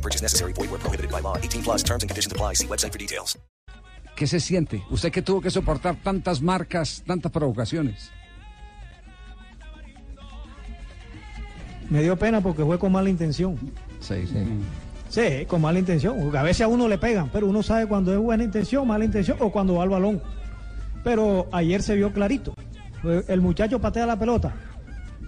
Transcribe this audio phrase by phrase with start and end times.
[0.00, 0.54] No purchase necessary.
[0.54, 1.36] Void where prohibited by law.
[1.36, 2.54] 18 plus terms and conditions apply.
[2.54, 3.38] See website for details.
[4.16, 4.82] ¿Qué se siente?
[4.90, 8.10] Usted que tuvo que soportar tantas marcas, tantas provocaciones.
[11.90, 13.58] Me dio pena porque fue con mala intención.
[14.00, 14.46] Sí, sí.
[15.08, 16.34] Sí, con mala intención.
[16.34, 19.36] A veces a uno le pegan, pero uno sabe cuando es buena intención, mala intención
[19.40, 20.22] o cuando va al balón.
[21.02, 22.54] Pero ayer se vio clarito.
[23.26, 24.54] El muchacho patea la pelota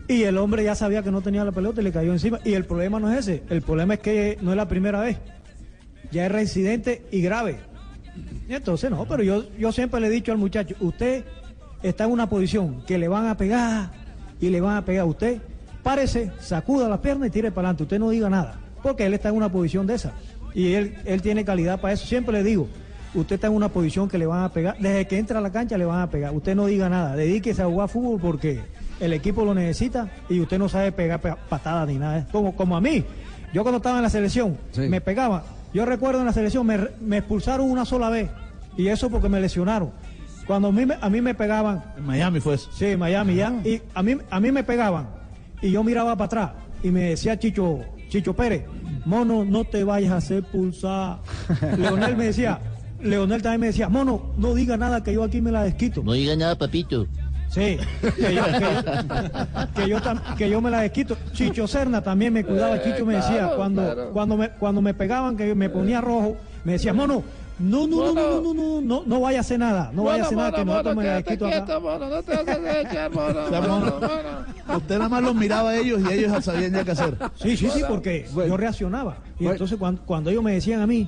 [0.09, 2.41] y el hombre ya sabía que no tenía la pelota y le cayó encima.
[2.45, 3.43] Y el problema no es ese.
[3.49, 5.19] El problema es que no es la primera vez.
[6.11, 7.59] Ya es reincidente y grave.
[8.49, 11.25] Entonces no, pero yo, yo siempre le he dicho al muchacho, usted
[11.83, 13.91] está en una posición que le van a pegar
[14.41, 15.41] y le van a pegar a usted.
[15.83, 17.85] Párese, sacuda la pierna y tire para adelante.
[17.85, 20.13] Usted no diga nada, porque él está en una posición de esa.
[20.55, 22.07] Y él, él tiene calidad para eso.
[22.07, 22.69] Siempre le digo,
[23.15, 24.77] usted está en una posición que le van a pegar.
[24.79, 26.35] Desde que entra a la cancha le van a pegar.
[26.35, 27.17] Usted no diga nada.
[27.17, 28.61] Dedíquese a jugar fútbol porque
[29.05, 32.27] el equipo lo necesita y usted no sabe pegar pe- patadas ni nada.
[32.33, 33.05] Como, como a mí.
[33.53, 34.83] Yo cuando estaba en la selección, Sí.
[34.83, 35.45] me pegaba.
[35.75, 38.31] Yo recuerdo en la selección, me, me expulsaron una sola vez.
[38.77, 39.91] Y eso porque me lesionaron.
[40.47, 42.71] Cuando a mí, me- a mí me pegaban, En Miami fue eso.
[42.73, 43.53] Sí, Miami ya.
[43.65, 45.09] Y a mí, a mí me pegaban.
[45.61, 46.51] Y yo miraba para atrás.
[46.83, 48.65] Y me decía Chicho, Chicho Pérez,
[49.05, 51.19] mono, no te vayas a hacer pulsar.
[51.79, 52.59] Leonel me decía,
[53.01, 56.03] Leonel también me decía, mono, no diga nada que yo aquí me la desquito.
[56.03, 57.07] No diga nada, papito.
[57.53, 57.79] Sí,
[58.17, 61.19] que yo, que, que, yo me la desquito.
[61.33, 64.11] Chicho Serna también me cuidaba, eh, Chicho me decía, cuando.
[64.13, 67.23] Cuando, me, cuando me pegaban, que me ponía rojo, me decía, mono,
[67.59, 70.23] no, no, mono, no, no, no, no, no, no vaya a hacer nada, no vaya
[70.23, 71.59] a hacer mono, nada, que nosotros me la desquito acá.
[71.61, 74.01] No te vas a echar, mono, o sea, mono,
[74.75, 77.19] Usted nada más los miraba a ellos y ellos sabían ya qué hacer.
[77.35, 79.19] Sí, sí, sí, porque yo reaccionaba.
[79.39, 81.07] Y entonces cuando, cuando ellos me decían a mí,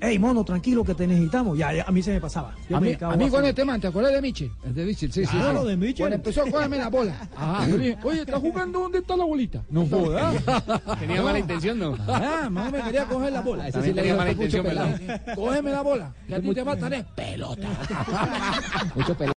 [0.00, 2.54] hey, mono, tranquilo que te necesitamos, ya, ya, a mí se me pasaba.
[2.68, 4.50] Yo A mí, a con este man, ¿te acuerdas de Michel?
[4.64, 5.36] El de Bichel, sí, sí.
[5.40, 5.54] Ah, sí.
[5.54, 5.96] lo de Mitchell.
[5.98, 7.28] Cuando empezó a cogerme la bola.
[7.36, 8.80] Ajá, dije, oye, ¿estás jugando?
[8.80, 9.62] ¿Dónde está la bolita?
[9.70, 10.34] No jodas.
[10.98, 11.96] Tenía mala intención, ¿no?
[12.08, 13.68] Ah, más me quería coger la bola.
[13.68, 15.34] Ese sí dio mala intención, ¿verdad?
[15.34, 17.68] Cógeme la bola, que a ti te es pelota.
[18.94, 19.32] Mucho pelea.